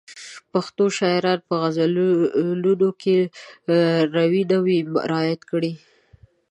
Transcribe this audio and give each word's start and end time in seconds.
پښتو 0.51 0.83
شاعرانو 0.97 1.41
په 1.47 1.53
غزلونو 1.61 2.89
کې 3.01 3.17
روي 4.15 4.41
نه 4.51 4.57
وي 4.65 4.77
رعایت 5.11 5.41
کړی. 5.51 5.73